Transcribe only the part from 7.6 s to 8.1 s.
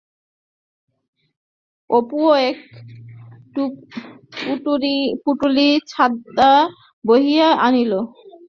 আনিল।